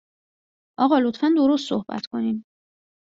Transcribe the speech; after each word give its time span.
آقا 0.79 0.99
لطفاً 0.99 1.27
درست 1.37 1.69
صحبت 1.69 2.05
کنین 2.05 2.45